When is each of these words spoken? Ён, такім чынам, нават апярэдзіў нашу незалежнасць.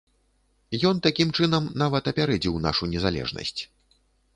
Ён, 0.89 1.01
такім 1.09 1.35
чынам, 1.39 1.69
нават 1.85 2.03
апярэдзіў 2.13 2.59
нашу 2.67 2.93
незалежнасць. 2.97 3.61